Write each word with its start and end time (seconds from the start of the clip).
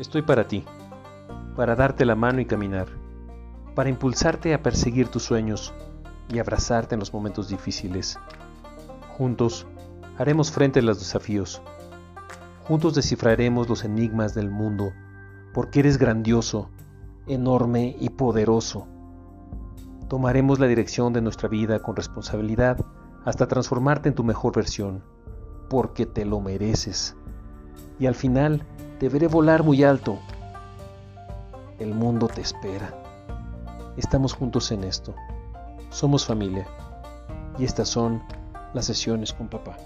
Estoy 0.00 0.22
para 0.22 0.48
ti, 0.48 0.64
para 1.54 1.76
darte 1.76 2.06
la 2.06 2.14
mano 2.14 2.40
y 2.40 2.46
caminar, 2.46 2.86
para 3.74 3.90
impulsarte 3.90 4.54
a 4.54 4.62
perseguir 4.62 5.08
tus 5.08 5.24
sueños 5.24 5.74
y 6.30 6.38
abrazarte 6.38 6.94
en 6.94 7.00
los 7.00 7.12
momentos 7.12 7.50
difíciles. 7.50 8.18
Juntos 9.18 9.66
haremos 10.16 10.50
frente 10.50 10.78
a 10.78 10.82
los 10.82 11.00
desafíos. 11.00 11.60
Juntos 12.64 12.94
descifraremos 12.94 13.68
los 13.68 13.84
enigmas 13.84 14.32
del 14.34 14.50
mundo, 14.50 14.90
porque 15.52 15.80
eres 15.80 15.98
grandioso, 15.98 16.70
enorme 17.26 17.94
y 18.00 18.08
poderoso. 18.08 18.86
Tomaremos 20.08 20.60
la 20.60 20.66
dirección 20.66 21.12
de 21.12 21.20
nuestra 21.20 21.50
vida 21.50 21.80
con 21.80 21.94
responsabilidad 21.94 22.82
hasta 23.26 23.48
transformarte 23.48 24.08
en 24.08 24.14
tu 24.14 24.24
mejor 24.24 24.56
versión, 24.56 25.04
porque 25.68 26.06
te 26.06 26.24
lo 26.24 26.40
mereces. 26.40 27.18
Y 27.98 28.06
al 28.06 28.14
final 28.14 28.64
te 29.00 29.08
veré 29.08 29.28
volar 29.28 29.62
muy 29.64 29.82
alto. 29.82 30.18
El 31.78 31.94
mundo 31.94 32.28
te 32.28 32.42
espera. 32.42 32.92
Estamos 33.96 34.34
juntos 34.34 34.70
en 34.72 34.84
esto. 34.84 35.14
Somos 35.88 36.26
familia. 36.26 36.66
Y 37.58 37.64
estas 37.64 37.88
son 37.88 38.22
las 38.74 38.84
sesiones 38.84 39.32
con 39.32 39.48
papá. 39.48 39.78